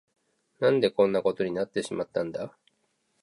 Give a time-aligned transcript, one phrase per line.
[0.59, 2.57] 何でこんなことになってしまったんだ。